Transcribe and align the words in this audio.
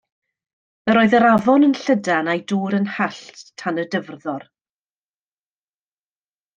Yr 0.93 0.99
oedd 1.01 1.13
yr 1.17 1.25
afon 1.31 1.65
yn 1.67 1.75
llydan 1.81 2.31
a'i 2.33 2.43
dŵr 2.53 2.79
yn 2.79 2.89
hallt 2.97 3.45
tan 3.65 3.85
y 3.85 3.87
dyfrddor. 3.95 4.49